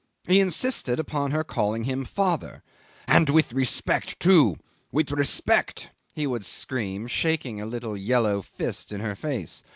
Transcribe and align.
He 0.27 0.39
insisted 0.39 0.99
upon 0.99 1.29
her 1.29 1.43
calling 1.43 1.83
him 1.83 2.05
father 2.05 2.63
"and 3.07 3.29
with 3.29 3.53
respect, 3.53 4.19
too 4.19 4.57
with 4.91 5.11
respect," 5.11 5.91
he 6.15 6.25
would 6.25 6.43
scream, 6.43 7.05
shaking 7.05 7.61
a 7.61 7.67
little 7.67 7.95
yellow 7.95 8.41
fist 8.41 8.91
in 8.91 8.99
her 9.01 9.13
face. 9.15 9.63